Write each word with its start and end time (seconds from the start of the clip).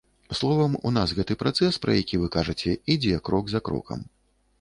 Словам, 0.37 0.77
у 0.89 0.91
нас 0.95 1.11
гэты 1.19 1.35
працэс, 1.43 1.77
пра 1.83 1.97
які 1.97 2.19
вы 2.21 2.29
кажаце, 2.37 2.73
ідзе 2.95 3.21
крок 3.29 3.45
за 3.53 3.63
крокам. 3.69 4.01